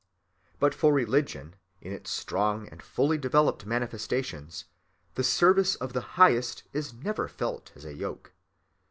But 0.59 0.73
for 0.73 0.91
religion, 0.91 1.55
in 1.79 1.93
its 1.93 2.09
strong 2.09 2.67
and 2.69 2.81
fully 2.81 3.19
developed 3.19 3.67
manifestations, 3.67 4.65
the 5.13 5.23
service 5.23 5.75
of 5.75 5.93
the 5.93 6.01
highest 6.17 6.63
never 7.03 7.27
is 7.27 7.31
felt 7.31 7.71
as 7.75 7.85
a 7.85 7.93
yoke. 7.93 8.33